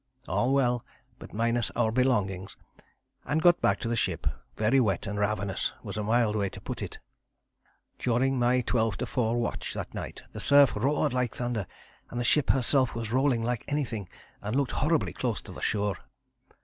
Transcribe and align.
All 0.27 0.51
well, 0.51 0.83
but 1.19 1.31
minus 1.31 1.69
our 1.75 1.91
belongings, 1.91 2.57
and 3.23 3.39
got 3.39 3.61
back 3.61 3.79
to 3.81 3.87
the 3.87 3.95
ship; 3.95 4.25
very 4.57 4.79
wet 4.79 5.05
and 5.05 5.19
ravenous 5.19 5.73
was 5.83 5.95
a 5.95 6.01
mild 6.01 6.35
way 6.35 6.49
to 6.49 6.59
put 6.59 6.81
it. 6.81 6.97
During 7.99 8.39
my 8.39 8.61
12 8.61 8.97
to 8.97 9.05
4 9.05 9.37
watch 9.39 9.75
that 9.75 9.93
night 9.93 10.23
the 10.31 10.39
surf 10.39 10.75
roared 10.75 11.13
like 11.13 11.35
thunder, 11.35 11.67
and 12.09 12.19
the 12.19 12.23
ship 12.25 12.49
herself 12.49 12.95
was 12.95 13.11
rolling 13.11 13.43
like 13.43 13.63
anything, 13.67 14.09
and 14.41 14.55
looked 14.55 14.71
horribly 14.71 15.13
close 15.13 15.39
to 15.43 15.51
the 15.51 15.61
shore. 15.61 15.99